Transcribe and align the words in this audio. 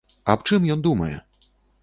Аб 0.33 0.47
чым 0.49 0.65
ён 0.77 0.81
думае? 0.89 1.11